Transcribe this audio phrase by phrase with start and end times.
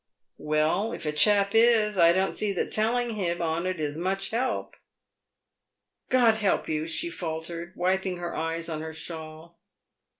[0.39, 4.31] ""Well, if a chap is, I don't see that telling him on it is much
[4.31, 4.75] help.""
[6.09, 9.59] God help you!" she faltered, wiping her eyes on her shawl.